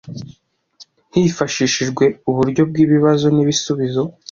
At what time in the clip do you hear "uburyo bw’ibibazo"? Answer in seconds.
2.29-3.25